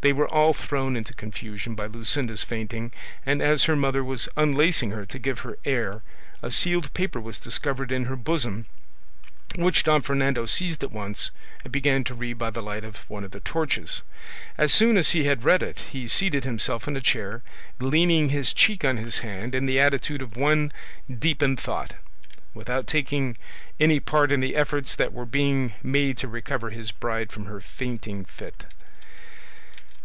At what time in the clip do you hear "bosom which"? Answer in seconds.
8.14-9.82